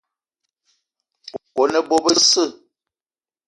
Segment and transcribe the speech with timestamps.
[1.53, 2.43] Kone bo besse